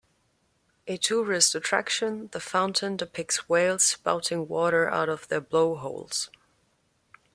[0.87, 6.31] A tourist attraction, the fountain depicts whales spouting water out of their blowholes.